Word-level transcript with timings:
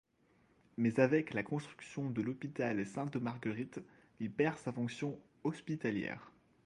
Mais 0.77 0.99
avec 0.99 1.31
la 1.35 1.43
construction 1.43 2.09
de 2.09 2.23
l'hôpital 2.23 2.83
Sainte-Marguerite, 2.87 3.81
il 4.19 4.31
perd 4.31 4.57
sa 4.57 4.71
fonction 4.71 5.15
hospitalière. 5.43 6.31